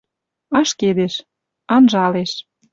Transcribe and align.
Ашкедеш. 0.59 1.13
Анжалеш... 1.75 2.31